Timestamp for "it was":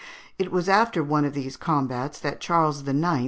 0.39-0.67